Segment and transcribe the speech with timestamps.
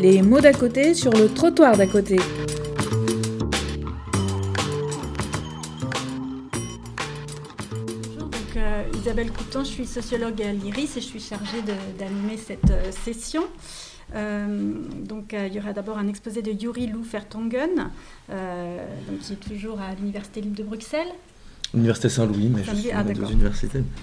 [0.00, 2.16] Les mots d'à côté sur le trottoir d'à côté.
[8.08, 11.60] Bonjour, donc, euh, Isabelle Couton, je suis sociologue à l'IRIS et je suis chargée
[11.98, 13.42] d'animer cette euh, session.
[14.14, 14.72] Euh,
[15.04, 19.36] donc, euh, il y aura d'abord un exposé de Yuri Lou euh, donc, qui est
[19.36, 21.12] toujours à l'Université libre de Bruxelles.
[21.74, 23.12] Université Saint-Louis, mais je suis ah, dans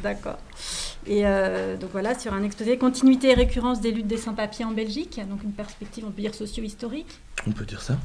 [0.04, 0.38] d'accord.
[1.08, 4.71] Et euh, donc voilà, sur un exposé Continuité et récurrence des luttes des sans-papiers en
[4.71, 7.20] Belgique, donc une perspective, on peut dire, socio-historique.
[7.48, 7.98] On peut dire ça.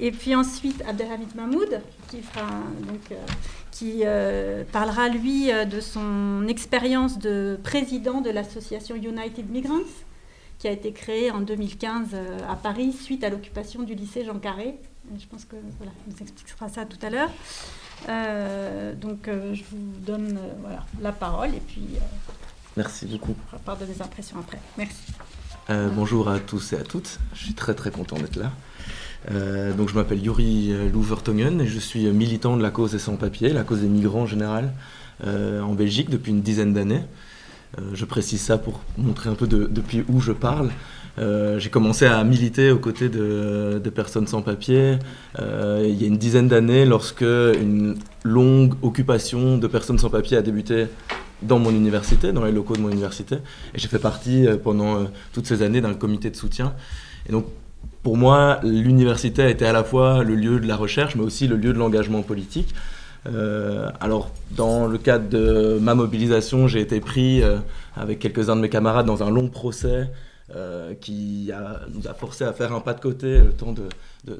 [0.00, 2.48] Et puis ensuite, Abdelhamid Mahmoud, qui, fera,
[2.88, 3.16] donc, euh,
[3.70, 9.78] qui euh, parlera, lui, de son expérience de président de l'association United Migrants,
[10.58, 14.38] qui a été créée en 2015 euh, à Paris suite à l'occupation du lycée Jean
[14.38, 14.78] Carré.
[15.14, 17.30] Et Je pense que voilà, il nous expliquera ça tout à l'heure.
[18.08, 21.86] Euh, donc euh, je vous donne euh, voilà, la parole et puis
[22.76, 23.34] Merci beaucoup.
[23.66, 24.58] on de mes impressions après.
[24.78, 24.96] Merci.
[25.70, 27.18] Euh, bonjour à tous et à toutes.
[27.34, 28.50] Je suis très très content d'être là.
[29.30, 33.50] Euh, donc je m'appelle Yuri Louvertongen et je suis militant de la cause des sans-papiers,
[33.52, 34.72] la cause des migrants en général,
[35.26, 37.02] euh, en Belgique depuis une dizaine d'années.
[37.94, 40.70] Je précise ça pour montrer un peu de- depuis où je parle.
[41.18, 44.98] J'ai commencé à militer aux côtés de, de personnes sans papier
[45.38, 50.36] euh, il y a une dizaine d'années lorsque une longue occupation de personnes sans papier
[50.36, 50.86] a débuté
[51.42, 53.36] dans mon université, dans les locaux de mon université.
[53.74, 56.74] Et j'ai fait partie euh, pendant euh, toutes ces années d'un comité de soutien.
[57.28, 57.46] Et donc,
[58.02, 61.46] pour moi, l'université a été à la fois le lieu de la recherche, mais aussi
[61.46, 62.74] le lieu de l'engagement politique.
[63.26, 67.42] Euh, alors, dans le cadre de ma mobilisation, j'ai été pris
[67.96, 70.08] avec quelques-uns de mes camarades dans un long procès
[71.00, 71.50] qui
[71.94, 73.84] nous a forcé à faire un pas de côté le temps de,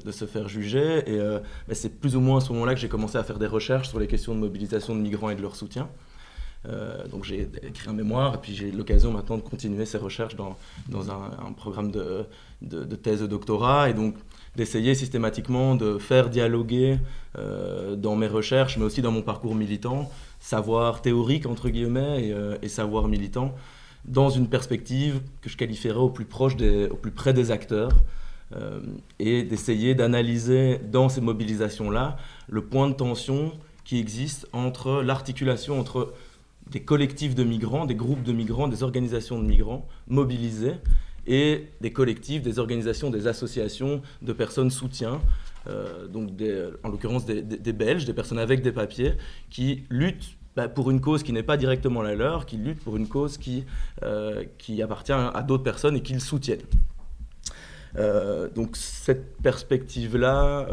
[0.05, 1.03] de- se faire juger.
[1.07, 3.87] Et c'est plus ou moins à ce moment-là que j'ai commencé à faire des recherches
[3.89, 5.87] sur les questions de mobilisation de migrants et de leur soutien.
[6.69, 10.37] Euh, donc j'ai écrit un mémoire et puis j'ai l'occasion maintenant de continuer ces recherches
[10.37, 10.55] dans,
[10.87, 12.25] dans un, programme de,
[12.61, 14.15] de, thèse de doctorat et donc
[14.55, 16.99] d'essayer systématiquement de faire dialoguer
[17.37, 22.33] euh, dans mes recherches mais aussi dans mon parcours militant savoir théorique entre guillemets et,
[22.33, 23.53] euh, savoir militant
[24.05, 27.91] dans une perspective que je qualifierais au plus proche au plus près des acteurs
[29.17, 32.17] et d'essayer d'analyser dans ces mobilisations là
[32.47, 33.51] le point de tension
[33.83, 36.13] qui existe entre l'articulation entre
[36.69, 40.75] des collectifs de migrants, des groupes de migrants, des organisations de migrants mobilisés
[41.25, 45.21] et des collectifs, des organisations, des associations de personnes soutien,
[45.67, 46.29] euh, donc
[46.83, 49.13] en l'occurrence des, Belges, des personnes avec des papiers,
[49.49, 52.97] qui luttent bah, pour une cause qui n'est pas directement la leur, qui luttent pour
[52.97, 53.65] une cause qui,
[54.03, 54.43] euh,
[54.81, 56.59] appartient à d'autres personnes et qu'ils soutiennent.
[57.95, 60.67] Euh, donc cette perspective-là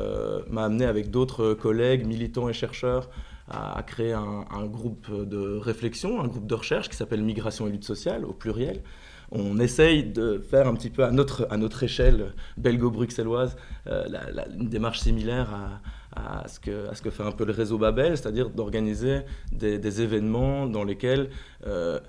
[0.50, 3.08] m'a amené avec d'autres collègues, militants et chercheurs
[3.50, 7.70] à, à créer un, groupe de réflexion, un groupe de recherche qui s'appelle Migration et
[7.70, 8.82] lutte sociale au pluriel.
[9.32, 13.56] On essaye de faire un petit peu à notre, à notre échelle belgo-bruxelloise
[13.86, 14.06] euh,
[14.58, 15.80] une démarche similaire
[16.16, 19.20] à, ce que, fait un peu le réseau Babel, c'est-à-dire d'organiser
[19.52, 21.30] des, événements dans lesquels
[21.66, 22.00] euh,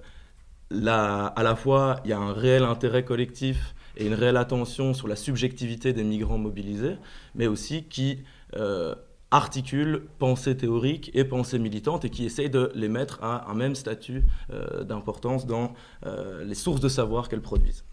[0.71, 5.07] à la fois il y a un réel intérêt collectif et une réelle attention sur
[5.07, 6.95] la subjectivité des migrants mobilisés,
[7.35, 8.23] mais aussi qui
[8.55, 8.95] euh,
[9.31, 13.75] articule pensée théorique et pensée militante et qui essaye de les mettre à un même
[13.75, 15.73] statut euh, d'importance dans
[16.05, 17.85] euh, les sources de savoir qu'elles produisent.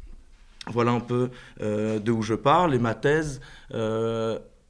[0.67, 1.31] Voilà un peu
[1.63, 3.41] euh, de où je parle et ma thèse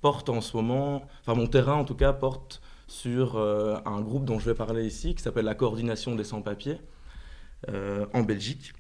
[0.01, 4.39] porte en ce moment, enfin mon terrain en tout cas porte sur un groupe dont
[4.39, 6.81] je vais parler ici qui s'appelle la coordination des sans-papiers
[7.67, 8.73] en Belgique.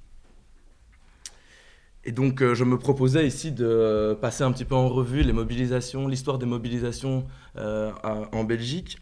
[2.08, 5.34] Et donc, euh, je me proposais ici de passer un petit peu en revue les
[5.34, 7.26] mobilisations, l'histoire des mobilisations
[7.58, 7.92] euh,
[8.32, 8.96] en Belgique.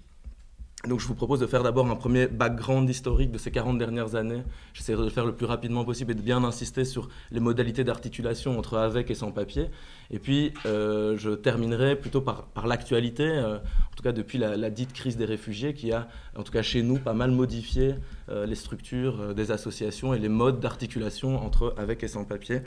[0.86, 4.14] Donc, je vous propose de faire d'abord un premier background historique de ces 40 dernières
[4.14, 4.42] années.
[4.72, 7.82] J'essaierai de le faire le plus rapidement possible et de bien insister sur les modalités
[7.82, 9.68] d'articulation entre avec et sans papier.
[10.10, 14.92] Et puis, euh, je terminerai plutôt par, l'actualité, euh, en tout cas depuis la, dite
[14.92, 17.96] crise des réfugiés, qui a, en tout cas chez nous, pas mal modifié
[18.28, 22.62] euh, les structures des associations et les modes d'articulation entre avec et sans papier.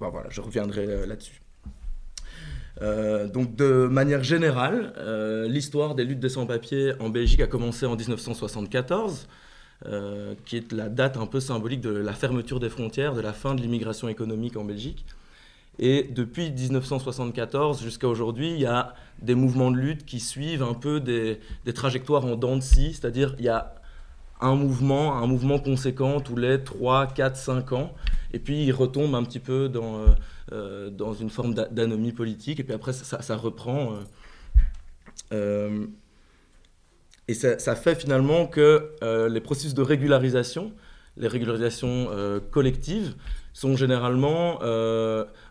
[0.00, 1.45] Bon, voilà, je reviendrai là-dessus.
[2.82, 7.86] Euh, donc de manière générale, euh, l'histoire des luttes des sans-papiers en Belgique a commencé
[7.86, 9.28] en 1974,
[9.86, 13.32] euh, qui est la date un peu symbolique de la fermeture des frontières, de la
[13.32, 15.04] fin de l'immigration économique en Belgique.
[15.78, 20.72] Et depuis 1974 jusqu'à aujourd'hui, il y a des mouvements de lutte qui suivent un
[20.74, 21.38] peu des,
[21.74, 23.74] trajectoires en dents de scie, c'est-à-dire il y a
[24.40, 27.92] un mouvement, un mouvement conséquent tous les 3, 4, 5 ans,
[28.32, 30.00] et puis il retombe un petit peu dans,
[30.52, 33.94] dans une forme d'a- d'anomie politique, et puis après ça, reprend.
[33.94, 33.96] euh,
[35.32, 35.86] euh,
[37.28, 40.72] et ça, fait finalement que euh, les processus de régularisation
[41.18, 42.10] les régularisations
[42.50, 43.14] collectives
[43.54, 44.56] sont généralement,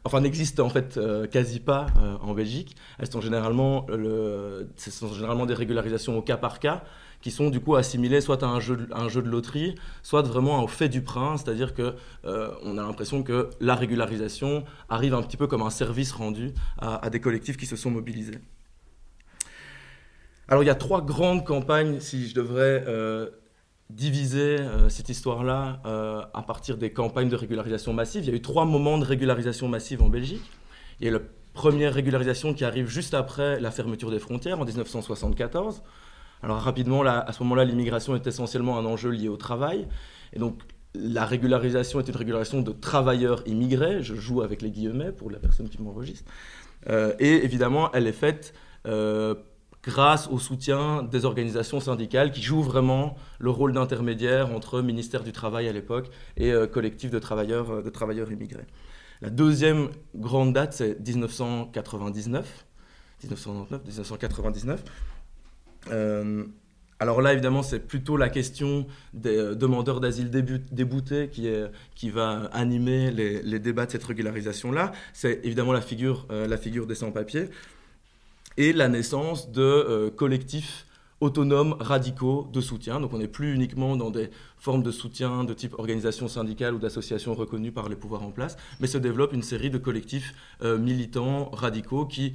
[0.03, 0.99] enfin n'existent en fait
[1.31, 1.87] quasi pas
[2.21, 2.75] en Belgique.
[2.99, 6.83] Elles sont généralement, le, ce sont généralement des régularisations au cas par cas
[7.21, 10.89] qui sont du coup assimilés soit à un jeu, de loterie, soit vraiment au fait
[10.89, 11.95] du prince, c'est-à-dire que
[12.25, 16.53] euh, on a l'impression que la régularisation arrive un petit peu comme un service rendu
[16.77, 18.39] à, des collectifs qui se sont mobilisés.
[20.47, 23.29] Alors il y a trois grandes campagnes, si je devrais euh,
[23.89, 25.81] diviser euh, cette histoire-là
[26.33, 28.23] à partir des campagnes de régularisation massive.
[28.23, 30.43] Il y a eu trois moments de régularisation massive en Belgique.
[30.99, 31.19] Il y a la
[31.55, 35.81] première régularisation qui arrive juste après la fermeture des frontières en 1974.
[36.43, 39.87] Alors rapidement, à ce moment-là, l'immigration est essentiellement un enjeu lié au travail.
[40.33, 40.61] Et donc
[40.97, 44.01] la régularisation est une régularisation de travailleurs immigrés.
[44.01, 46.31] Je joue avec les guillemets pour la personne qui m'enregistre.
[46.89, 48.53] Euh, et évidemment, elle est faite
[48.85, 49.35] euh,
[49.83, 55.31] grâce au soutien des organisations syndicales qui jouent vraiment le rôle d'intermédiaire entre ministère du
[55.31, 58.65] Travail à l'époque et euh, collectif de travailleurs, de travailleurs immigrés.
[59.21, 62.65] La deuxième grande date, c'est 1999.
[63.23, 64.83] 1999, 1999.
[65.91, 66.45] Euh,
[66.99, 73.11] alors là, évidemment, c'est plutôt la question des euh, demandeurs d'asile déboutés qui, va animer
[73.11, 74.91] les, débats de cette régularisation-là.
[75.13, 77.49] C'est évidemment la figure, euh, la figure des sans-papiers
[78.57, 80.85] et la naissance de collectifs
[81.19, 83.01] autonomes radicaux de soutien.
[83.01, 86.79] Donc on n'est plus uniquement dans des formes de soutien de type organisation syndicale ou
[86.79, 91.49] d'association reconnues par les pouvoirs en place, mais se développe une série de collectifs militants
[91.51, 92.33] radicaux qui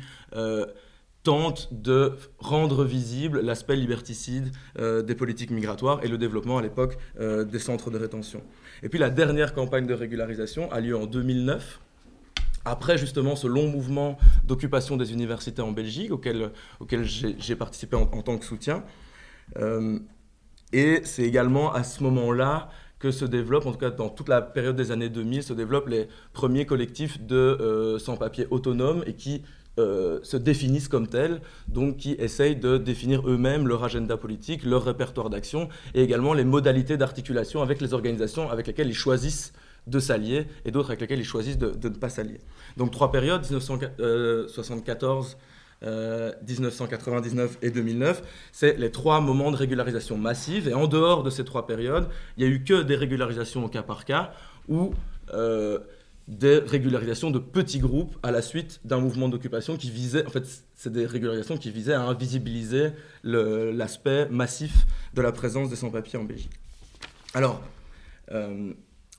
[1.23, 6.97] tente de rendre visible l'aspect liberticide euh, des politiques migratoires et le développement à l'époque
[7.21, 8.43] euh, des centres de rétention.
[8.83, 11.81] Et puis la dernière campagne de régularisation a lieu en 2009,
[12.65, 16.51] après justement ce long mouvement d'occupation des universités en Belgique auquel,
[17.39, 18.83] j'ai participé en, tant que soutien.
[19.59, 19.99] Euh,
[20.73, 24.43] et c'est également à ce moment-là que se développent, en tout cas dans toute la
[24.43, 29.43] période des années 2000, se développent les premiers collectifs de sans-papiers autonomes et qui
[29.81, 34.85] euh, se définissent comme tels, donc qui essayent de définir eux-mêmes leur agenda politique, leur
[34.85, 39.53] répertoire d'action et également les modalités d'articulation avec les organisations avec lesquelles ils choisissent
[39.87, 42.41] de s'allier et d'autres avec lesquelles ils choisissent de, ne pas s'allier.
[42.77, 45.37] Donc trois périodes, 1974,
[45.83, 48.23] 1999 euh, et 2009,
[48.53, 50.69] c'est les trois moments de régularisation massive.
[50.69, 53.69] Et en dehors de ces trois périodes, il n'y a eu que des régularisations au
[53.69, 54.33] cas par cas
[54.69, 54.93] où
[55.33, 55.79] euh,
[56.31, 60.45] des régularisations de petits groupes à la suite d'un mouvement d'occupation qui visait, en fait,
[60.77, 62.91] c'est des régularisations qui visaient à invisibiliser
[63.25, 66.53] l'aspect massif de la présence des sans-papiers en Belgique.
[67.35, 67.61] Alors,
[68.31, 68.73] euh,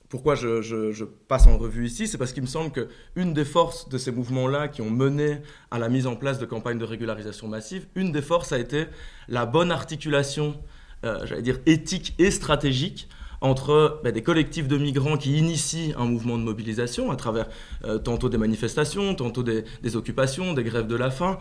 [0.08, 3.98] pourquoi je, passe en revue ici C'est parce qu'il me semble qu'une des forces de
[3.98, 7.86] ces mouvements-là qui ont mené à la mise en place de campagnes de régularisation massive,
[7.94, 8.86] une des forces a été
[9.28, 10.58] la bonne articulation,
[11.04, 13.08] euh, j'allais dire, éthique et stratégique
[13.42, 17.48] entre bah, des collectifs de migrants qui initient un mouvement de mobilisation à travers
[17.84, 19.64] euh, tantôt des manifestations, tantôt des,
[19.96, 21.38] occupations, des grèves de la faim,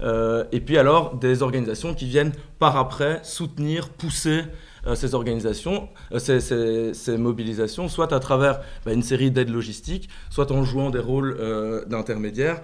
[0.00, 4.42] euh, et puis alors des organisations qui viennent par après soutenir, pousser
[4.86, 10.64] euh, ces organisations, ces, mobilisations, soit à travers bah, une série d'aides logistiques, soit en
[10.64, 11.38] jouant des rôles
[11.86, 12.62] d'intermédiaires.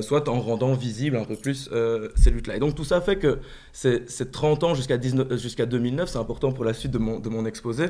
[0.00, 1.70] Soit en rendant visible un peu plus
[2.14, 2.56] ces luttes-là.
[2.56, 3.38] Et donc tout ça fait que
[3.72, 7.86] ces, 30 ans jusqu'à 2009, c'est important pour la suite de mon, exposé,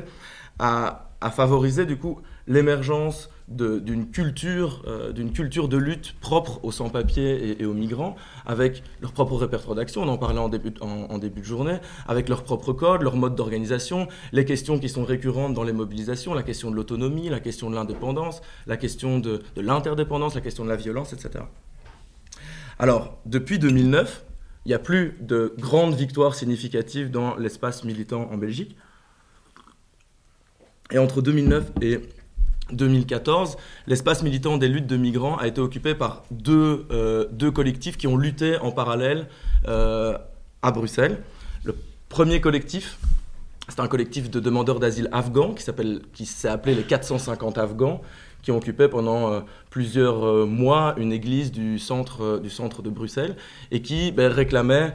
[0.59, 7.61] à, favoriser du coup l'émergence d'une culture, euh, d'une culture de lutte propre aux sans-papiers
[7.61, 11.41] et, aux migrants, avec leur propre répertoire d'action, on en parlait en début, en, début
[11.41, 15.63] de journée, avec leur propre code, leur mode d'organisation, les questions qui sont récurrentes dans
[15.63, 20.41] les mobilisations, la question de l'autonomie, la question de l'indépendance, la question de l'interdépendance, la
[20.41, 21.43] question de la violence, etc.
[22.79, 24.23] Alors, depuis 2009,
[24.65, 28.77] il n'y a plus de grandes victoires significatives dans l'espace militant en Belgique.
[30.91, 31.99] Et entre 2009 et
[32.71, 38.07] 2014, l'espace militant des luttes de migrants a été occupé par deux, euh, collectifs qui
[38.07, 39.27] ont lutté en parallèle
[39.67, 40.17] euh,
[40.61, 41.21] à Bruxelles.
[41.63, 41.75] Le
[42.09, 42.97] premier collectif,
[43.69, 48.01] c'est un collectif de demandeurs d'asile afghans qui s'est appelé les 450 Afghans,
[48.43, 49.39] qui occupé pendant euh,
[49.71, 53.35] plusieurs mois une église du centre, du centre de Bruxelles
[53.71, 54.93] et qui ben, réclamait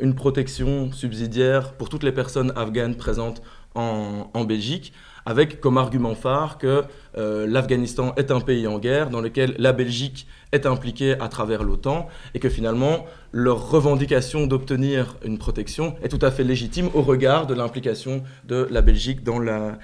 [0.00, 3.42] une protection subsidiaire pour toutes les personnes afghanes présentes
[3.74, 4.94] en, en Belgique
[5.26, 6.84] avec comme argument phare que
[7.16, 11.62] euh, l'Afghanistan est un pays en guerre dans lequel la Belgique est impliquée à travers
[11.62, 17.02] l'OTAN et que finalement leur revendication d'obtenir une protection est tout à fait légitime au
[17.02, 19.78] regard de l'implication de la Belgique dans la,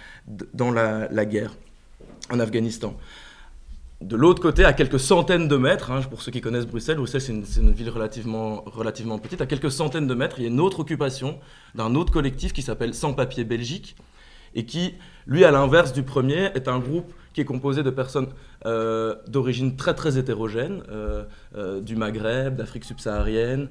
[0.55, 1.53] dans la, guerre
[2.31, 2.97] en Afghanistan.
[4.03, 7.23] De l'autre côté, à quelques centaines de mètres, hein, pour ceux qui connaissent Bruxelles, Bruxelles
[7.23, 10.51] c'est une, une, ville relativement, relativement petite, à quelques centaines de mètres, il y a
[10.51, 11.39] une autre occupation
[11.75, 13.97] d'un autre collectif qui s'appelle Sans Papier Belgique,
[14.55, 14.95] et qui,
[15.27, 18.29] lui, à l'inverse du premier, est un groupe qui est composé de personnes
[18.65, 21.25] euh, d'origine très très hétérogène, euh,
[21.55, 23.69] euh, du Maghreb, d'Afrique subsaharienne,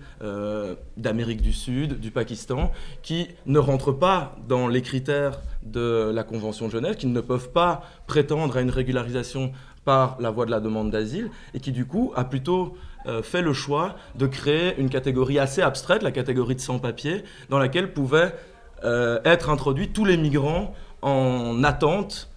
[0.97, 6.67] d'Amérique du Sud, du Pakistan, qui ne rentrent pas dans les critères de la Convention
[6.67, 9.51] de Genève, qui ne peuvent pas prétendre à une régularisation
[9.83, 12.77] par la voie de la demande d'asile, et qui du coup a plutôt
[13.23, 17.93] fait le choix de créer une catégorie assez abstraite, la catégorie de sans-papiers, dans laquelle
[17.93, 18.35] pouvaient
[18.83, 22.29] être introduits tous les migrants en attente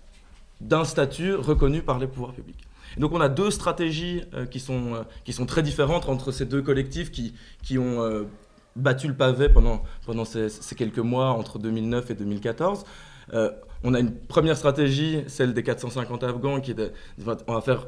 [0.60, 2.66] d'un statut reconnu par les pouvoirs publics.
[2.96, 6.46] donc on a deux stratégies euh, qui, sont, euh, qui sont très différentes entre ces
[6.46, 8.24] deux collectifs qui, qui ont euh,
[8.74, 12.84] battu le pavé pendant, pendant ces, quelques mois entre 2009 et 2014.
[13.84, 16.92] on a une première stratégie, celle des 450 Afghans, qui est
[17.46, 17.86] on va faire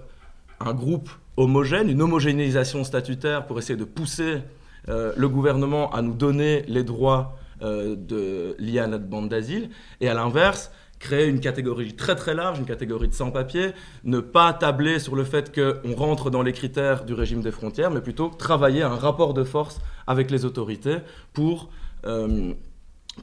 [0.61, 4.43] un groupe homogène, une homogénéisation statutaire pour essayer de pousser
[4.89, 9.71] le gouvernement à nous donner les droits de, liés à notre bande d'asile.
[10.01, 13.73] Et à l'inverse, créer une catégorie très très large, une catégorie de sans-papiers,
[14.05, 17.91] ne pas tabler sur le fait qu'on rentre dans les critères du régime des frontières,
[17.91, 20.99] mais plutôt travailler un rapport de force avec les autorités
[21.33, 21.71] pour,
[22.05, 22.53] euh,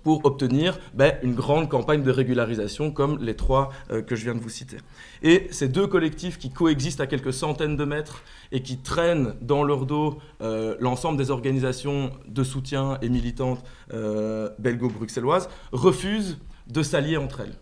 [0.03, 4.33] pour obtenir ben, une grande campagne de régularisation comme les trois euh, que je viens
[4.33, 4.77] de vous citer.
[5.21, 9.63] Et ces deux collectifs qui coexistent à quelques centaines de mètres et qui traînent dans
[9.63, 17.41] leur dos euh, l'ensemble des organisations de soutien et militantes belgo-bruxelloises refusent de s'allier entre
[17.41, 17.55] elles.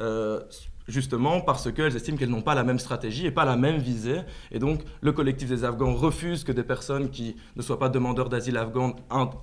[0.00, 0.40] Euh,
[0.88, 4.20] justement parce qu'elles estiment qu'elles n'ont pas la même stratégie et pas la même visée.
[4.50, 8.28] Et donc le collectif des Afghans refuse que des personnes qui ne soient pas demandeurs
[8.28, 8.96] d'asile afghans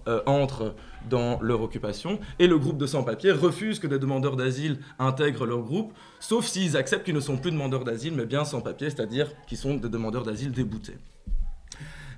[0.07, 0.75] euh, entrent
[1.09, 2.19] dans leur occupation.
[2.39, 6.75] Et le groupe de sans-papiers refuse que des demandeurs d'asile intègrent leur groupe, sauf s'ils
[6.75, 10.23] acceptent qu'ils ne sont plus demandeurs d'asile, mais bien sans-papiers, c'est-à-dire qu'ils sont des demandeurs
[10.23, 10.97] d'asile déboutés.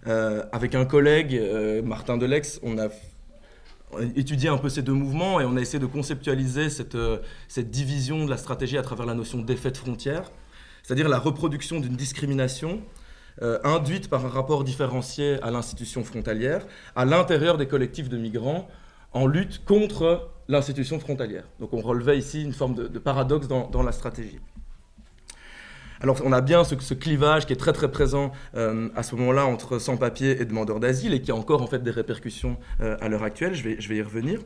[0.07, 1.39] Euh, avec un collègue,
[1.83, 2.87] Martin Delex, on a
[4.15, 7.69] étudié un peu ces deux mouvements et on a essayé de conceptualiser cette, euh, cette
[7.71, 10.31] division de la stratégie à travers la notion d'effet de frontière,
[10.83, 12.81] c'est-à-dire la reproduction d'une discrimination
[13.41, 18.67] euh, induite par un rapport différencié à l'institution frontalière à l'intérieur des collectifs de migrants
[19.13, 21.45] en lutte contre l'institution frontalière.
[21.59, 24.39] Donc on relevait ici une forme de, paradoxe dans, dans la stratégie.
[26.01, 29.45] Alors on a bien ce, clivage qui est très très présent euh, à ce moment-là
[29.45, 33.07] entre sans-papiers et demandeurs d'asile et qui a encore en fait des répercussions euh, à
[33.07, 34.39] l'heure actuelle, je vais, je vais y revenir.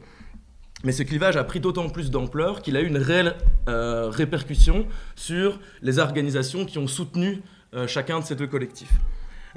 [0.84, 3.36] Mais ce clivage a pris d'autant plus d'ampleur qu'il a eu une réelle
[3.70, 4.86] euh, répercussion
[5.16, 7.42] sur les organisations qui ont soutenu
[7.88, 8.94] chacun de ces deux collectifs.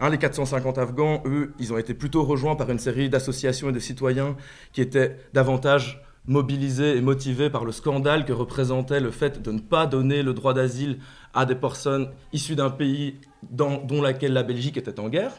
[0.01, 3.73] Hein, les 450 Afghans, eux, ils ont été plutôt rejoints par une série d'associations et
[3.73, 4.37] de citoyens
[4.73, 9.59] qui étaient davantage mobilisés et motivés par le scandale que représentait le fait de ne
[9.59, 10.99] pas donner le droit d'asile
[11.35, 13.17] à des personnes issues d'un pays
[13.51, 15.33] dont laquelle la Belgique était en guerre.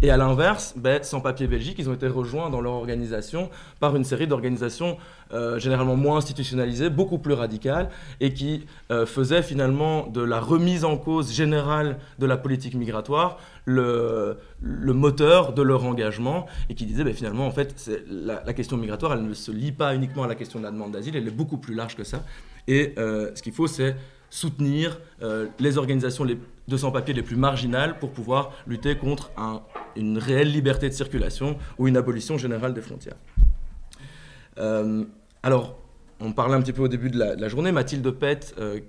[0.00, 3.50] Et à l'inverse, ben, sans papier Belgique, ils ont été rejoints dans leur organisation
[3.80, 4.96] par une série d'organisations
[5.32, 7.90] euh, généralement moins institutionnalisées, beaucoup plus radicales,
[8.20, 13.38] et qui euh, faisaient finalement de la remise en cause générale de la politique migratoire
[13.64, 19.14] le, moteur de leur engagement, et qui disaient ben, finalement, en fait, la, question migratoire,
[19.14, 21.32] elle ne se lie pas uniquement à la question de la demande d'asile, elle est
[21.32, 22.22] beaucoup plus large que ça.
[22.68, 23.96] Et euh, ce qu'il faut, c'est
[24.30, 25.00] soutenir
[25.58, 26.22] les organisations
[26.68, 29.30] de sans-papiers les plus marginales pour pouvoir lutter contre
[29.96, 33.16] une réelle liberté de circulation ou une abolition générale des frontières.
[34.58, 35.04] Euh,
[35.42, 35.78] alors,
[36.20, 38.80] on parlait un petit peu au début de la, journée, Mathilde Pett, euh,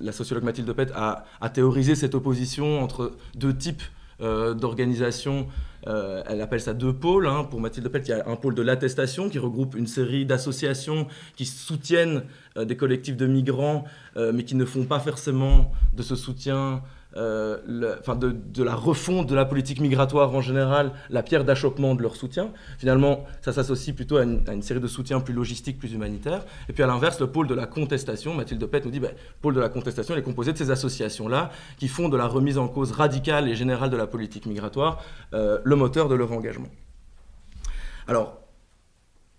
[0.00, 3.82] la sociologue Mathilde Pett a, théorisé cette opposition entre deux types
[4.20, 5.46] d'organisations
[5.86, 7.26] euh, elle appelle ça deux pôles.
[7.26, 7.44] Hein.
[7.44, 11.06] Pour Mathilde Pelt, il y a un pôle de l'attestation qui regroupe une série d'associations
[11.36, 12.22] qui soutiennent euh,
[12.64, 13.84] des collectifs de migrants,
[14.16, 16.82] euh, mais qui ne font pas forcément de ce soutien
[17.16, 22.02] euh, enfin de, la refonte de la politique migratoire en général, la pierre d'achoppement de
[22.02, 22.50] leur soutien.
[22.78, 26.44] Finalement, ça s'associe plutôt à une, série de soutiens plus logistiques, plus humanitaires.
[26.68, 29.40] Et puis à l'inverse, le pôle de la contestation, Mathilde Pett nous dit, ben, le
[29.40, 32.58] pôle de la contestation, il est composé de ces associations-là qui font de la remise
[32.58, 36.68] en cause radicale et générale de la politique migratoire euh, le moteur de leur engagement.
[38.06, 38.38] Alors,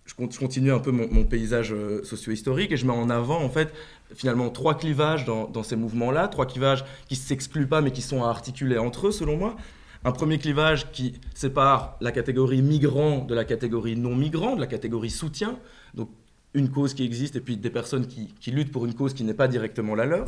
[0.09, 3.71] je continue un peu mon, paysage euh, socio-historique et je mets en avant en fait
[4.15, 8.23] finalement trois clivages dans, ces mouvements-là, trois clivages qui ne s'excluent pas mais qui sont
[8.23, 9.55] à articuler entre eux selon moi.
[10.03, 14.67] Un premier clivage qui sépare la catégorie migrant de la catégorie non migrant, de la
[14.67, 15.59] catégorie soutien,
[15.93, 16.09] donc
[16.53, 19.33] une cause qui existe et puis des personnes qui, luttent pour une cause qui n'est
[19.35, 20.25] pas directement la leur.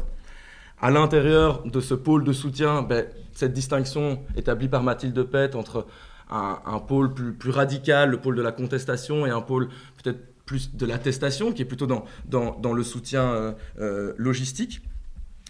[0.79, 5.87] À l'intérieur de ce pôle de soutien, ben, cette distinction établie par Mathilde Pett entre
[6.31, 9.69] un, pôle plus, radical, le pôle de la contestation, et un pôle
[10.01, 14.81] peut-être plus de l'attestation, qui est plutôt dans, le soutien euh, euh, logistique.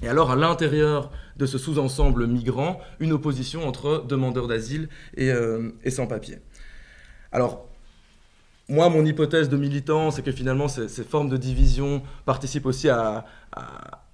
[0.04, 5.70] Et alors, à l'intérieur de ce sous-ensemble migrant, une opposition entre demandeurs d'asile et, euh,
[5.90, 6.40] sans-papiers.
[7.32, 7.68] Alors,
[8.68, 13.26] moi, mon hypothèse de militant, c'est que finalement, ces, formes de division participent aussi à,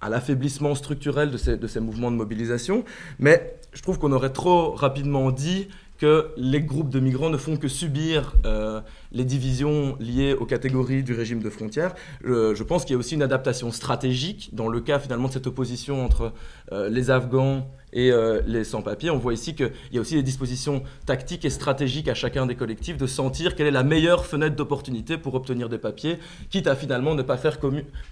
[0.06, 2.84] l'affaiblissement structurel de ces, mouvements de mobilisation.
[3.18, 7.56] Mais je trouve qu'on aurait trop rapidement dit que les groupes de migrants ne font
[7.56, 8.80] que subir euh,
[9.12, 11.94] les divisions liées aux catégories du régime de frontières.
[12.24, 15.46] je pense qu'il y a aussi une adaptation stratégique dans le cas finalement de cette
[15.46, 16.32] opposition entre
[16.72, 19.10] euh, les Afghans et euh, les sans-papiers.
[19.10, 22.54] On voit ici qu'il y a aussi des dispositions tactiques et stratégiques à chacun des
[22.54, 26.18] collectifs de sentir quelle est la meilleure fenêtre d'opportunité pour obtenir des papiers,
[26.50, 27.58] quitte à finalement ne pas faire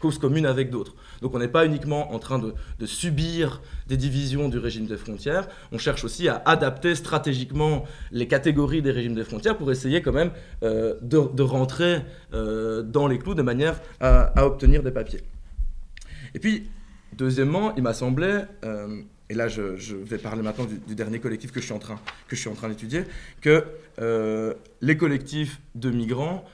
[0.00, 0.94] cause commune avec d'autres.
[1.22, 2.54] Donc on n'est pas uniquement en train de,
[2.86, 8.80] subir des divisions du régime des frontières, on cherche aussi à adapter stratégiquement les catégories
[8.80, 10.30] des régimes des frontières pour essayer quand même
[10.62, 12.02] euh, de, rentrer
[12.32, 15.20] euh, dans les clous de manière à, obtenir des papiers.
[16.34, 16.68] Et puis,
[17.16, 18.42] deuxièmement, il m'a semblé,
[19.28, 22.36] et là je, vais parler maintenant du, dernier collectif que je suis en train, que
[22.36, 23.04] je suis en train d'étudier,
[23.40, 23.64] que
[24.80, 26.44] les collectifs de migrants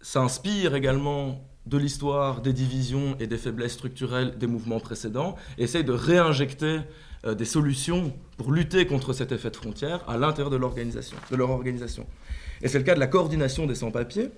[0.00, 5.84] s'inspirent également de l'histoire, des divisions et des faiblesses structurelles des mouvements précédents, et essayent
[5.84, 6.80] de réinjecter
[7.24, 12.06] des solutions pour lutter contre cet effet de frontière à l'intérieur de, de leur organisation.
[12.62, 14.30] Et c'est le cas de la coordination des sans-papiers,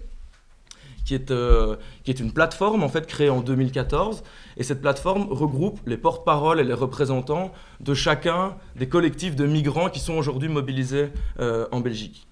[1.04, 4.22] qui est, euh, qui est une plateforme créée en 2014.
[4.56, 9.90] Et cette plateforme regroupe les porte-paroles et les représentants de chacun des collectifs de migrants
[9.90, 12.26] qui sont aujourd'hui mobilisés euh, en Belgique.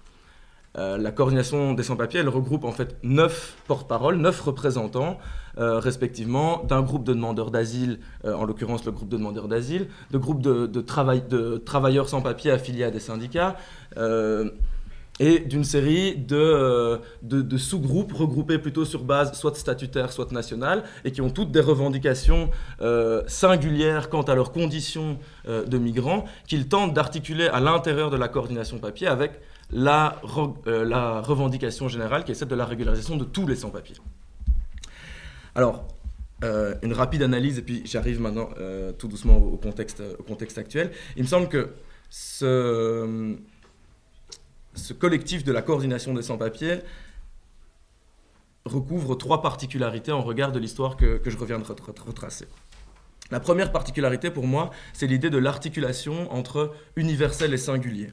[0.75, 5.19] Euh, la coordination des sans-papiers, regroupe en fait neuf porte-paroles, neuf représentants,
[5.55, 10.41] respectivement, d'un groupe de demandeurs d'asile, en l'occurrence le groupe de demandeurs d'asile, de groupes
[10.41, 13.55] de travailleurs sans-papiers affiliés à des syndicats
[15.19, 20.83] et d'une série de, euh, de, sous-groupes regroupés plutôt sur base soit statutaire, soit nationale,
[21.05, 22.49] et qui ont toutes des revendications
[22.81, 28.17] euh, singulières quant à leurs conditions euh, de migrants, qu'ils tentent d'articuler à l'intérieur de
[28.17, 29.39] la coordination papier avec
[29.71, 30.21] la,
[30.65, 33.95] la revendication générale qui est celle de la régularisation de tous les sans-papiers.
[35.55, 35.87] Alors,
[36.81, 38.49] une rapide analyse, et puis j'arrive maintenant
[38.99, 40.91] tout doucement au contexte, au contexte actuel.
[41.15, 41.69] Il me semble que
[42.09, 43.37] ce
[44.75, 46.79] ce collectif de la coordination des sans-papiers
[48.65, 52.47] recouvre trois particularités en regard de l'histoire que, je reviens de retracer.
[53.31, 58.11] La première particularité pour moi, c'est l'idée de l'articulation entre universel et singulier.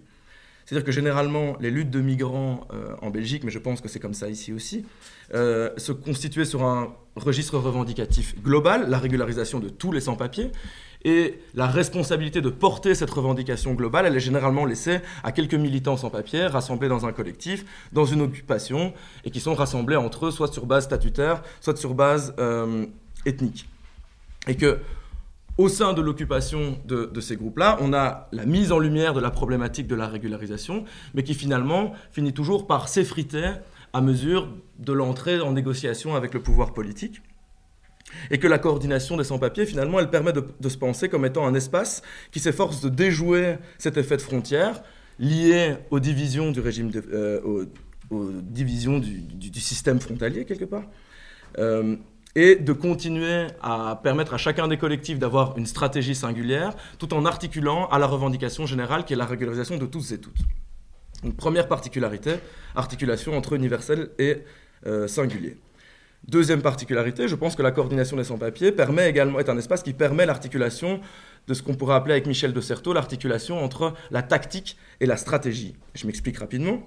[0.64, 3.98] C'est-à-dire que généralement, les luttes de migrants euh, en Belgique, mais je pense que c'est
[3.98, 4.86] comme ça ici aussi,
[5.34, 10.52] euh, se constituaient sur un registre revendicatif global, la régularisation de tous les sans-papiers,
[11.04, 15.96] et la responsabilité de porter cette revendication globale, elle est généralement laissée à quelques militants
[15.96, 18.92] sans papier, rassemblés dans un collectif, dans une occupation,
[19.24, 22.84] et qui sont rassemblés entre eux, soit sur base statutaire, soit sur base euh,
[23.24, 23.66] ethnique.
[24.46, 24.78] Et que,
[25.56, 29.20] au sein de l'occupation de, de, ces groupes-là, on a la mise en lumière de
[29.20, 30.84] la problématique de la régularisation,
[31.14, 33.52] mais qui finalement finit toujours par s'effriter
[33.92, 37.22] à mesure de l'entrée en négociation avec le pouvoir politique.
[38.30, 41.54] Et que la coordination des sans-papiers, finalement, elle permet de, se penser comme étant un
[41.54, 44.82] espace qui s'efforce de déjouer cet effet de frontière
[45.18, 47.40] lié aux divisions du régime, euh,
[48.10, 50.84] aux, divisions du, système frontalier, quelque part.
[51.58, 51.96] Euh,
[52.36, 57.24] et de continuer à permettre à chacun des collectifs d'avoir une stratégie singulière, tout en
[57.24, 60.38] articulant à la revendication générale qui est la régularisation de tous et toutes.
[61.24, 62.36] Une première particularité,
[62.74, 64.44] articulation entre universel et
[64.86, 65.56] euh, singulier.
[66.28, 69.94] Deuxième particularité, je pense que la coordination des sans-papiers permet également, est un espace qui
[69.94, 71.00] permet l'articulation
[71.48, 75.16] de ce qu'on pourrait appeler avec Michel de Certeau l'articulation entre la tactique et la
[75.16, 75.76] stratégie.
[75.94, 76.82] Je m'explique rapidement.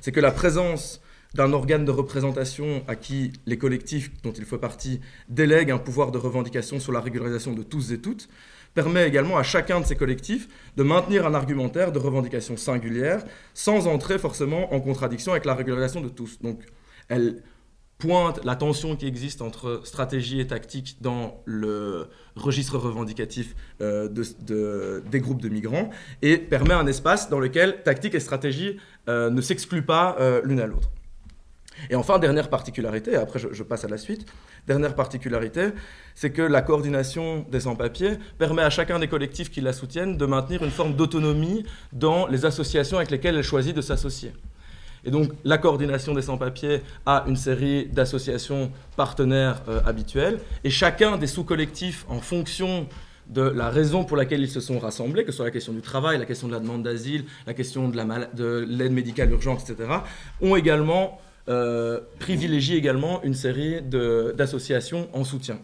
[0.00, 1.02] C'est que la présence
[1.34, 6.10] d'un organe de représentation à qui les collectifs dont il fait partie délèguent un pouvoir
[6.10, 8.28] de revendication sur la régularisation de tous et toutes,
[8.74, 13.88] permet également à chacun de ces collectifs de maintenir un argumentaire de revendication singulière sans
[13.88, 16.40] entrer forcément en contradiction avec la régularisation de tous.
[16.40, 16.60] Donc,
[17.08, 17.42] elle
[18.00, 25.04] pointe la tension qui existe entre stratégie et tactique dans le registre revendicatif euh, de,
[25.08, 25.90] des groupes de migrants
[26.22, 30.58] et permet un espace dans lequel tactique et stratégie euh, ne s'excluent pas euh, l'une
[30.58, 30.90] à l'autre.
[31.88, 34.26] Et enfin, dernière particularité, après je, passe à la suite,
[34.66, 35.68] dernière particularité,
[36.14, 40.26] c'est que la coordination des sans-papiers permet à chacun des collectifs qui la soutiennent de
[40.26, 44.32] maintenir une forme d'autonomie dans les associations avec lesquelles elle choisit de s'associer.
[45.04, 51.16] Et donc la coordination des sans-papiers a une série d'associations partenaires euh, habituelles, et chacun
[51.16, 52.86] des sous-collectifs, en fonction
[53.28, 55.82] de la raison pour laquelle ils se sont rassemblés, que ce soit la question du
[55.82, 59.88] travail, la question de la demande d'asile, la question de l'aide médicale urgente, etc.,
[60.40, 65.58] ont également euh, privilégié également une série d'associations en soutien.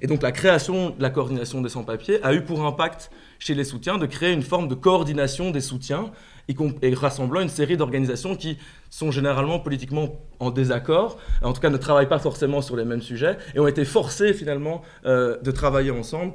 [0.00, 3.64] Et donc la création de la coordination des sans-papiers a eu pour impact chez les
[3.64, 6.10] soutiens de créer une forme de coordination des soutiens
[6.48, 8.58] et rassemblant une série d'organisations qui
[8.90, 13.02] sont généralement politiquement en désaccord, en tout cas ne travaillent pas forcément sur les mêmes
[13.02, 16.34] sujets, et ont été forcés finalement euh, de travailler ensemble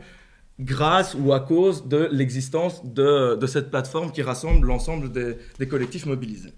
[0.60, 6.54] grâce ou à cause de l'existence de, cette plateforme qui rassemble l'ensemble des, collectifs mobilisés.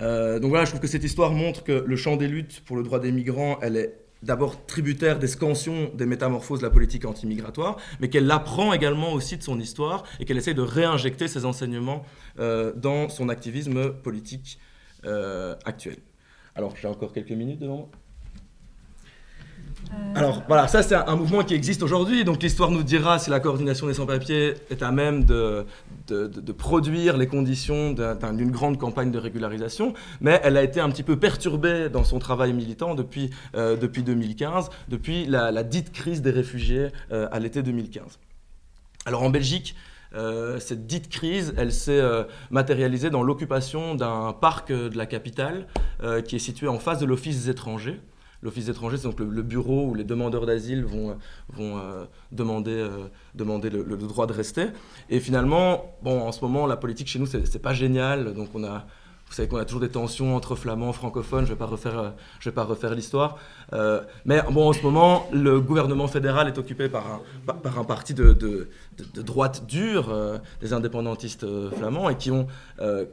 [0.00, 2.76] Euh, donc voilà, je trouve que cette histoire montre que le champ des luttes pour
[2.76, 7.04] le droit des migrants, elle est d'abord tributaire des scansions des métamorphoses de la politique
[7.04, 11.44] anti-migratoire, mais qu'elle apprend également aussi de son histoire et qu'elle essaie de réinjecter ses
[11.44, 12.04] enseignements
[12.38, 14.58] euh, dans son activisme politique
[15.04, 15.96] euh, actuel.
[16.54, 17.90] Alors, j'ai encore quelques minutes devant.
[19.92, 23.30] Euh, Alors voilà, ça c'est un, mouvement qui existe aujourd'hui, donc l'histoire nous dira si
[23.30, 25.64] la coordination des sans-papiers est à même de,
[26.56, 31.16] produire les conditions d'une grande campagne de régularisation, mais elle a été un petit peu
[31.18, 36.88] perturbée dans son travail militant depuis, euh, depuis 2015, depuis la, dite crise des réfugiés
[37.12, 38.18] euh, à l'été 2015.
[39.06, 39.74] Alors en Belgique,
[40.58, 42.02] cette dite crise, elle s'est
[42.50, 45.66] matérialisée dans l'occupation d'un parc de la capitale
[46.26, 47.98] qui est situé en face de l'Office des étrangers.
[48.42, 51.16] L'Office étranger, c'est donc le, bureau où les demandeurs d'asile vont,
[51.48, 54.66] vont euh, demander, euh, le, droit de rester.
[55.10, 58.34] Et finalement, bon, en ce moment, la politique chez nous, c'est pas génial.
[58.34, 58.86] Donc on a
[59.32, 61.98] vous savez qu'on a toujours des tensions entre flamands, francophones, je ne vais pas refaire,
[62.90, 63.38] euh, l'histoire.
[63.72, 67.84] Euh, mais bon, en ce moment, le gouvernement fédéral est occupé par un, par un
[67.84, 68.68] parti de,
[69.14, 71.46] droite dure, euh, des indépendantistes
[71.78, 72.46] flamands, et qui ont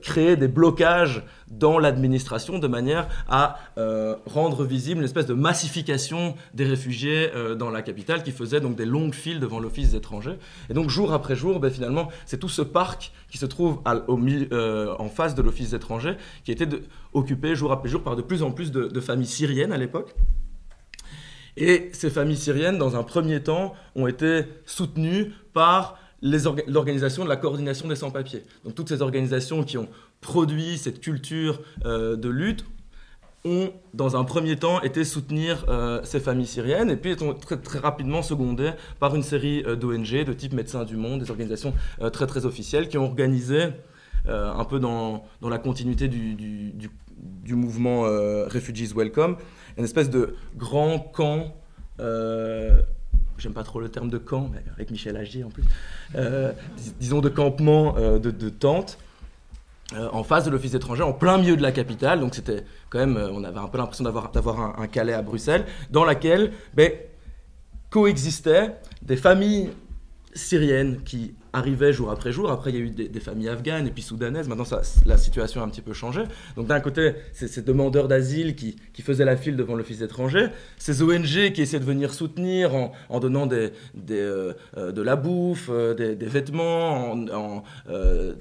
[0.02, 3.58] créé des blocages dans l'administration de manière à
[4.26, 8.86] rendre visible une espèce de massification des réfugiés dans la capitale qui faisait donc des
[8.86, 10.38] longues files devant l'office des étrangers.
[10.70, 14.20] Et donc, jour après jour, ben, finalement, c'est tout ce parc qui se trouve au,
[15.00, 16.68] en face de l'office des étrangers qui était
[17.14, 20.14] occupé jour après jour par de plus en plus de, familles syriennes à l'époque.
[21.58, 27.38] Et ces familles syriennes, dans un premier temps, ont été soutenues par l'organisation de la
[27.38, 28.44] coordination des sans-papiers.
[28.64, 29.88] Donc toutes ces organisations qui ont
[30.22, 32.66] produit cette culture euh, de lutte
[33.46, 37.58] ont, dans un premier temps, été soutenir euh, ces familles syriennes et puis sont très,
[37.58, 41.74] très rapidement secondées par une série euh, d'ONG de type Médecins du Monde, des organisations
[42.12, 43.68] très très officielles qui ont organisé
[44.28, 49.38] un peu dans, dans, la continuité du, du, mouvement Refugees Welcome,
[49.78, 51.56] une espèce de grand camp
[53.38, 55.64] j'aime pas trop le terme de camp, mais avec Michel Agier en plus,
[57.00, 59.00] disons de campement de, de, tentes,
[60.12, 62.20] en face de l'office étranger, en plein milieu de la capitale.
[62.20, 65.22] Donc c'était quand même, on avait un peu l'impression d'avoir, d'avoir un, un, Calais à
[65.22, 66.92] Bruxelles, dans laquelle ben,
[67.90, 69.72] coexistaient des familles
[70.34, 72.52] syriennes qui arrivaient jour après jour.
[72.52, 74.48] Après, il y a eu des, familles afghanes et puis soudanaises.
[74.48, 76.24] Maintenant, ça, la situation a un petit peu changé.
[76.56, 80.48] Donc, d'un côté, c'est ces demandeurs d'asile qui, qui, faisaient la file devant l'office étranger,
[80.78, 85.02] ces ONG qui essaient de venir soutenir en, en donnant des, des euh, euh, de
[85.02, 87.64] la bouffe, euh, des, vêtements, en,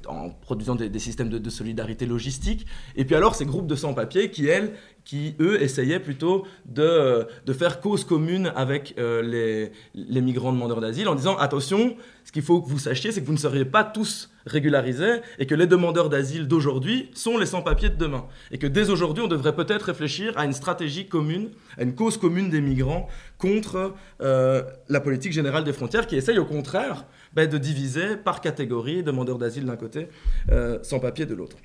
[0.07, 2.67] en produisant des, systèmes de, de, solidarité logistique.
[2.97, 4.73] Et puis alors, ces groupes de sans-papiers qui, elles,
[5.09, 11.09] qui, eux, essayaient plutôt de, de faire cause commune avec les, les migrants demandeurs d'asile
[11.09, 13.85] en disant attention, ce qu'il faut que vous sachiez, c'est que vous ne seriez pas
[13.85, 18.27] tous régularisés et que les demandeurs d'asile d'aujourd'hui sont les sans-papiers de demain.
[18.51, 22.19] Et que dès aujourd'hui, on devrait peut-être réfléchir à une stratégie commune, à une cause
[22.19, 27.49] commune des migrants contre euh, la politique générale des frontières qui essaye au contraire ben,
[27.49, 30.09] de diviser par catégorie demandeurs d'asile d'un côté,
[30.51, 31.57] euh, sans-papiers de l'autre.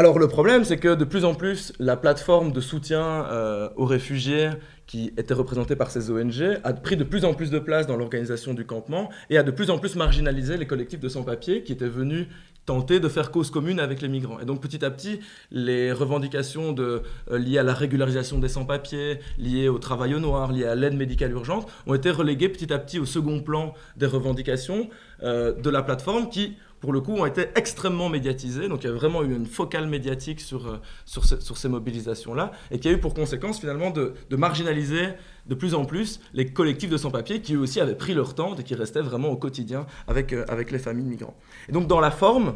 [0.00, 3.84] Alors le problème, c'est que de plus en plus, la plateforme de soutien euh, aux
[3.84, 4.48] réfugiés
[4.86, 7.98] qui était représentée par ces ONG a pris de plus en plus de place dans
[7.98, 11.72] l'organisation du campement et a de plus en plus marginalisé les collectifs de sans-papiers qui
[11.72, 12.28] étaient venus
[12.64, 14.40] tenter de faire cause commune avec les migrants.
[14.40, 19.68] Et donc petit à petit, les revendications euh, liées à la régularisation des sans-papiers, liées
[19.68, 22.98] au travail au noir, liées à l'aide médicale urgente, ont été reléguées petit à petit
[22.98, 24.88] au second plan des revendications
[25.22, 28.68] euh, de la plateforme qui pour le coup, ont été extrêmement médiatisés.
[28.68, 32.78] Donc il y a vraiment eu une focale médiatique sur, euh, sur, ces mobilisations-là, et
[32.78, 35.08] qui a eu pour conséquence finalement de, marginaliser
[35.46, 38.54] de plus en plus les collectifs de sans-papiers qui eux aussi avaient pris leur temps
[38.56, 41.36] et qui restaient vraiment au quotidien avec, euh, avec les familles migrantes.
[41.68, 42.54] Et donc dans la forme,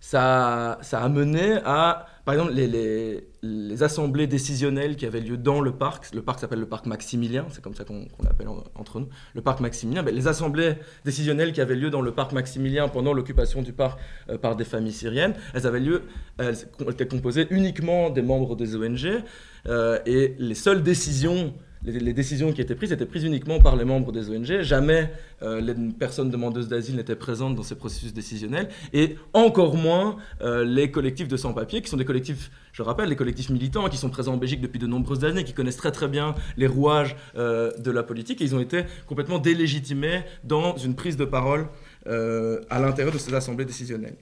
[0.00, 5.72] ça, ça a mené à par exemple, les, assemblées décisionnelles qui avaient lieu dans le
[5.72, 9.42] parc, le parc s'appelle le parc Maximilien, c'est comme ça qu'on l'appelle entre nous, le
[9.42, 13.62] parc Maximilien, ben, les assemblées décisionnelles qui avaient lieu dans le parc Maximilien pendant l'occupation
[13.62, 16.02] du parc euh, par des familles syriennes, elles avaient lieu,
[16.38, 16.56] elles
[16.88, 19.22] étaient composées uniquement des membres des ONG,
[19.66, 21.52] euh, et les seules décisions
[21.84, 24.62] les, décisions qui étaient prises étaient prises uniquement par les membres des ONG.
[24.62, 25.10] Jamais
[25.42, 28.68] euh, les personnes demandeuses d'asile n'étaient présentes dans ces processus décisionnels.
[28.92, 33.16] Et encore moins euh, les collectifs de sans-papiers, qui sont des collectifs, je rappelle, les
[33.16, 36.08] collectifs militants qui sont présents en Belgique depuis de nombreuses années, qui connaissent très très
[36.08, 38.40] bien les rouages euh, de la politique.
[38.40, 41.68] Ils ont été complètement délégitimés dans une prise de parole
[42.04, 44.16] à l'intérieur de ces assemblées décisionnelles.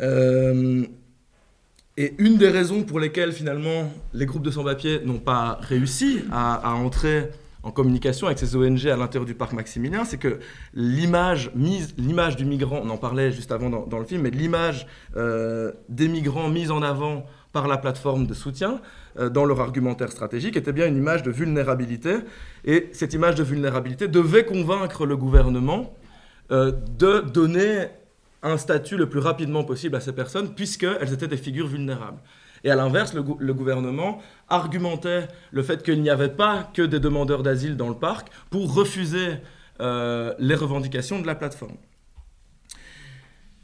[0.00, 0.84] Euh,
[1.96, 6.74] et une des raisons pour lesquelles finalement les groupes de sans-papiers n'ont pas réussi à,
[6.74, 7.28] entrer
[7.62, 10.40] en communication avec ces ONG à l'intérieur du parc Maximilien, c'est que
[10.74, 14.86] l'image mise, l'image du migrant, on en parlait juste avant dans, le film, mais l'image
[15.16, 18.80] euh, des migrants mise en avant par la plateforme de soutien
[19.18, 22.16] euh, dans leur argumentaire stratégique était bien une image de vulnérabilité.
[22.64, 25.94] Et cette image de vulnérabilité devait convaincre le gouvernement
[26.50, 27.86] de donner
[28.42, 32.18] un statut le plus rapidement possible à ces personnes, puisqu'elles étaient des figures vulnérables.
[32.64, 33.22] Et à l'inverse, le,
[33.54, 38.28] gouvernement argumentait le fait qu'il n'y avait pas que des demandeurs d'asile dans le parc
[38.50, 39.38] pour refuser
[39.80, 41.76] euh, les revendications de la plateforme.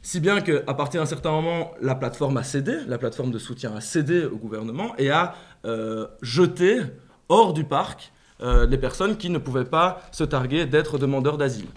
[0.01, 3.75] Si bien qu'à partir d'un certain moment, la plateforme a cédé, la plateforme de soutien
[3.75, 6.79] a cédé au gouvernement et a euh, jeté
[7.27, 8.11] hors du parc
[8.41, 11.67] euh, les personnes qui ne pouvaient pas se targuer d'être demandeurs d'asile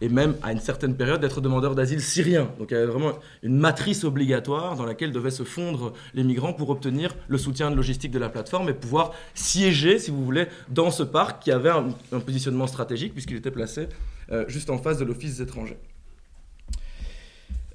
[0.00, 2.50] et même à une certaine période d'être demandeur d'asile syrien.
[2.58, 6.52] Donc il y avait vraiment une matrice obligatoire dans laquelle devaient se fondre les migrants
[6.52, 10.90] pour obtenir le soutien logistique de la plateforme et pouvoir siéger, si vous voulez, dans
[10.90, 13.88] ce parc qui avait un, positionnement stratégique puisqu'il était placé
[14.32, 15.78] euh, juste en face de l'Office des étrangers.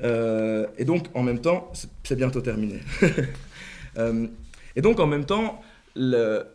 [0.02, 1.72] Euh, et donc en même temps,
[2.04, 2.80] c'est bientôt terminé.
[3.98, 4.28] Euh,
[4.76, 5.62] et donc en même temps,
[5.96, 6.46] le,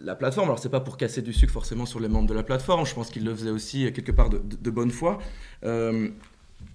[0.00, 2.42] la plateforme, alors c'est pas pour casser du sucre forcément sur les membres de la
[2.42, 5.18] plateforme, je pense qu'ils le faisaient aussi quelque part de, bonne foi.
[5.64, 6.08] Euh,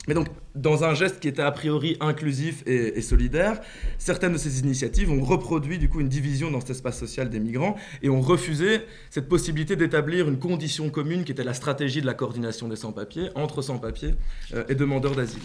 [0.07, 3.59] mais donc, dans un geste qui était a priori inclusif et, solidaire,
[3.97, 7.39] certaines de ces initiatives ont reproduit du coup une division dans cet espace social des
[7.39, 12.05] migrants et ont refusé cette possibilité d'établir une condition commune qui était la stratégie de
[12.05, 14.15] la coordination des sans-papiers entre sans-papiers
[14.53, 15.43] euh, et demandeurs d'asile.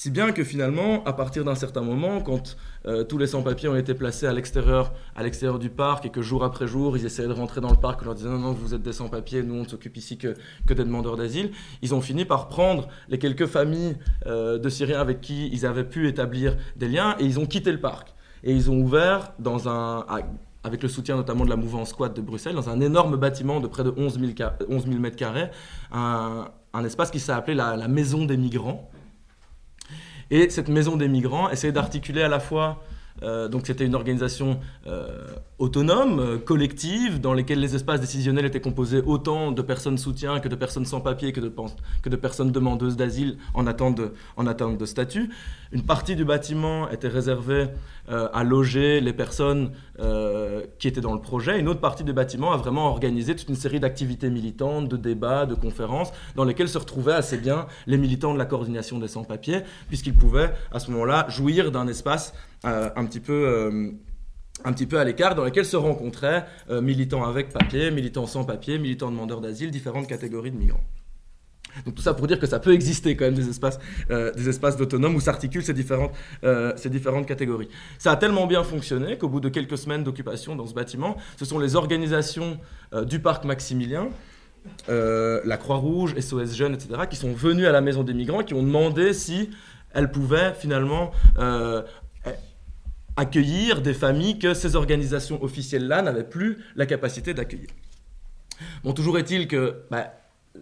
[0.00, 2.56] Si bien que finalement, à partir d'un certain moment, quand
[2.86, 6.22] euh, tous les sans-papiers ont été placés à l'extérieur, à l'extérieur du parc et que
[6.22, 8.52] jour après jour, ils essayaient de rentrer dans le parc, en leur disant non, non,
[8.52, 10.36] vous êtes des sans-papiers, nous on ne s'occupe ici que,
[10.68, 11.50] que des demandeurs d'asile,
[11.82, 15.82] ils ont fini par prendre les quelques familles euh, de Syriens avec qui ils avaient
[15.82, 18.14] pu établir des liens et ils ont quitté le parc.
[18.44, 20.06] Et ils ont ouvert dans un,
[20.62, 23.66] avec le soutien notamment de la mouvance squat de Bruxelles, dans un énorme bâtiment de
[23.66, 25.50] près de 11 000, 11 mètres carrés,
[25.90, 28.88] un, un espace qui s'est appelé la, Maison des Migrants,
[30.30, 32.82] et cette maison des migrants essayait d'articuler à la fois
[33.22, 35.26] euh, donc c'était une organisation euh,
[35.58, 40.48] autonome, euh, collective, dans laquelle les espaces décisionnels étaient composés autant de personnes soutien que
[40.48, 44.00] de personnes sans papier, que de, personnes demandeuses d'asile en attente
[44.36, 45.30] en attente de statut.
[45.72, 47.68] Une partie du bâtiment était réservée
[48.08, 49.72] à loger les personnes
[50.78, 51.58] qui étaient dans le projet.
[51.58, 55.46] Une autre partie du bâtiment a vraiment organisé toute une série d'activités militantes, de débats,
[55.46, 59.60] de conférences, dans lesquelles se retrouvaient assez bien les militants de la coordination des sans-papiers,
[59.88, 62.34] puisqu'ils pouvaient à ce moment-là jouir d'un espace
[62.64, 63.92] euh, un petit peu euh,
[64.64, 68.44] un petit peu à l'écart, dans lesquels se rencontraient euh, militants avec papier, militants sans
[68.44, 70.84] papier, militants demandeurs d'asile, différentes catégories de migrants.
[71.84, 73.78] Donc tout ça pour dire que ça peut exister quand même des espaces,
[74.08, 76.12] des espaces où s'articulent ces différentes,
[76.76, 77.68] ces différentes catégories.
[77.98, 81.44] Ça a tellement bien fonctionné qu'au bout de quelques semaines d'occupation dans ce bâtiment, ce
[81.44, 82.58] sont les organisations
[83.06, 84.08] du parc Maximilien,
[84.88, 88.62] la Croix-Rouge, SOS Jeunes, etc., qui sont venues à la Maison des Migrants, qui ont
[88.62, 89.50] demandé si
[89.92, 91.12] elles pouvaient finalement
[93.16, 97.68] accueillir des familles que ces organisations officielles-là n'avaient plus la capacité d'accueillir.
[98.84, 100.12] Bon, toujours est-il que bah,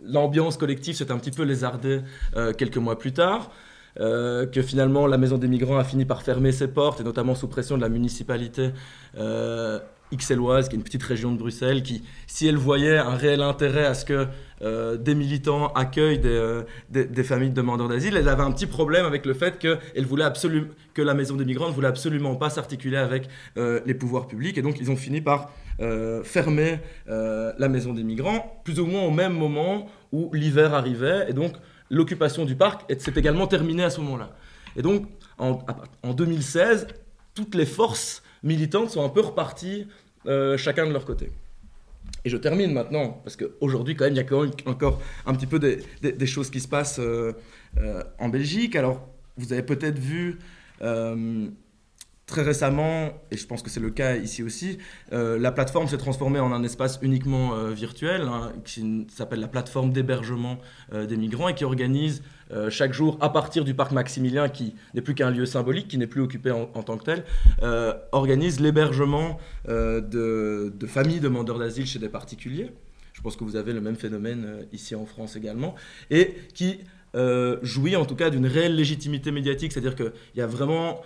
[0.04, 2.00] l'ambiance collective s'est un petit peu lézardée
[2.36, 3.50] euh, quelques mois plus tard,
[3.98, 7.34] euh, que finalement la Maison des Migrants a fini par fermer ses portes, et notamment
[7.34, 8.70] sous pression de la municipalité
[9.16, 9.78] euh,
[10.10, 13.94] qui est une petite région de Bruxelles, qui, si elle voyait un réel intérêt à
[13.94, 14.26] ce que
[14.62, 19.26] euh, des militants accueillent des, familles de demandeurs d'asile, elle avait un petit problème avec
[19.26, 20.24] le fait que, voulait
[20.94, 24.62] que la maison des migrants ne voulait absolument pas s'articuler avec les pouvoirs publics, et
[24.62, 25.50] donc ils ont fini par
[26.24, 31.32] fermer la maison des migrants, plus ou moins au même moment où l'hiver arrivait, et
[31.32, 31.52] donc
[31.90, 34.34] l'occupation du parc s'est également terminée à ce moment-là.
[34.76, 35.06] Et donc,
[35.38, 35.58] en,
[36.02, 36.86] en 2016,
[37.34, 39.86] toutes les forces militantes sont un peu reparties
[40.26, 41.30] euh, chacun de leur côté.
[42.24, 45.34] Et je termine maintenant, parce qu'aujourd'hui, quand même, il y a quand même encore un
[45.34, 47.32] petit peu des, choses qui se passent euh,
[47.78, 48.74] euh, en Belgique.
[48.74, 50.38] Alors, vous avez peut-être vu
[52.26, 54.78] Très récemment, et je pense que c'est le cas ici aussi,
[55.12, 59.46] euh, la plateforme s'est transformée en un espace uniquement euh, virtuel, hein, qui s'appelle la
[59.46, 60.58] plateforme d'hébergement
[60.92, 62.24] euh, des migrants et qui organise
[62.70, 66.06] chaque jour, à partir du parc Maximilien, qui n'est plus qu'un lieu symbolique, qui n'est
[66.06, 67.24] plus occupé en, tant que tel,
[68.12, 72.70] organise l'hébergement de, de, familles demandeurs d'asile chez des particuliers.
[73.14, 75.74] Je pense que vous avez le même phénomène ici en France également,
[76.08, 76.84] et qui
[77.62, 81.00] jouit en tout cas d'une réelle légitimité médiatique, c'est-à-dire qu'il y a vraiment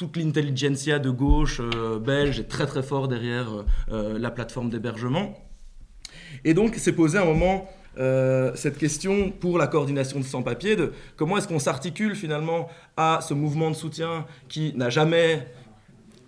[0.00, 4.70] toute l'intelligentsia de gauche euh, belge est très très fort derrière euh, euh, la plateforme
[4.70, 5.36] d'hébergement.
[6.42, 7.68] Et donc s'est posé un moment
[8.54, 13.34] cette question pour la coordination de sans-papiers, de comment est-ce qu'on s'articule finalement à ce
[13.34, 15.46] mouvement de soutien qui n'a jamais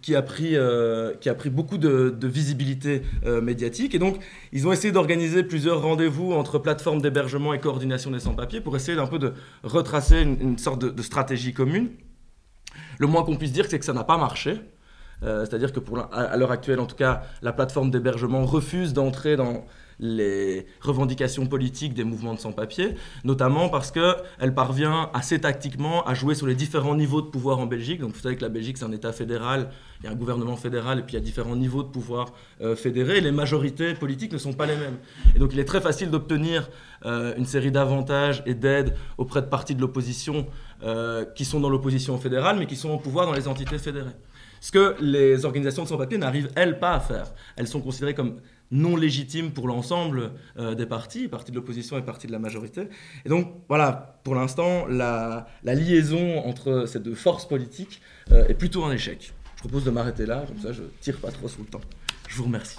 [0.03, 0.55] qui a pris,
[1.21, 3.03] qui a pris beaucoup de, visibilité
[3.41, 3.95] médiatique.
[3.95, 4.19] Et donc,
[4.53, 8.97] ils ont essayé d'organiser plusieurs rendez-vous entre plateformes d'hébergement et coordination des sans-papiers pour essayer
[8.97, 9.33] d'un peu de
[9.63, 11.89] retracer une, sorte de, stratégie commune.
[12.99, 14.61] Le moins qu'on puisse dire, c'est que ça n'a pas marché.
[15.25, 15.79] C'est-à-dire que
[16.13, 19.65] à l'heure actuelle, en tout cas, la plateforme d'hébergement refuse d'entrer dans
[20.03, 26.35] les revendications politiques des mouvements de sans-papiers, notamment parce qu'elle parvient assez tactiquement à jouer
[26.35, 28.01] sur les différents niveaux de pouvoir en Belgique.
[28.01, 30.57] Donc vous savez que la Belgique, c'est un État fédéral, il y a un gouvernement
[30.57, 34.33] fédéral et puis il y a différents niveaux de pouvoir euh, fédérés, les majorités politiques
[34.33, 34.99] ne sont pas les mêmes.
[35.37, 36.69] Et donc il est très facile d'obtenir
[37.07, 40.47] euh, une série d'avantages et d'aides auprès de partis de l'opposition
[40.83, 44.17] euh, qui sont dans l'opposition fédérale, mais qui sont au pouvoir dans les entités fédérées.
[44.61, 47.33] Ce que les organisations de sans-papiers n'arrivent, elles, pas à faire.
[47.57, 48.37] Elles sont considérées comme
[48.71, 52.89] non légitimes pour l'ensemble euh, des partis, partis de l'opposition et partis de la majorité.
[53.25, 58.85] Et donc, voilà, pour l'instant, la, liaison entre ces deux forces politiques euh, est plutôt
[58.85, 59.35] un échec.
[59.57, 61.81] Je propose de m'arrêter là, comme ça je tire pas trop sous le temps.
[62.29, 62.79] Je vous remercie.